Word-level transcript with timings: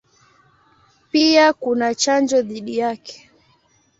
Pia 1.11 1.53
kuna 1.53 1.95
chanjo 1.95 2.41
dhidi 2.41 2.77
yake. 2.77 3.29